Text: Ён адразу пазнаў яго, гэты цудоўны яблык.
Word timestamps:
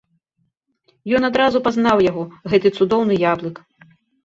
Ён 1.19 1.27
адразу 1.29 1.57
пазнаў 1.69 1.97
яго, 2.09 2.23
гэты 2.55 2.73
цудоўны 2.81 3.21
яблык. 3.33 3.65